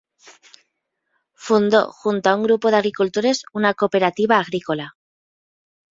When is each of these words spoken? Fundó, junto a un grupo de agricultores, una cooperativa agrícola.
Fundó, 1.45 1.91
junto 1.91 2.31
a 2.31 2.35
un 2.35 2.41
grupo 2.41 2.71
de 2.71 2.77
agricultores, 2.77 3.43
una 3.53 3.75
cooperativa 3.75 4.39
agrícola. 4.39 4.95